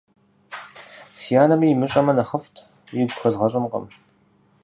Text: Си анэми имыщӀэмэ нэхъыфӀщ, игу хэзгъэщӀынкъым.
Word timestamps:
Си 1.19 1.31
анэми 1.43 1.67
имыщӀэмэ 1.73 2.13
нэхъыфӀщ, 2.15 2.55
игу 3.01 3.17
хэзгъэщӀынкъым. 3.21 3.85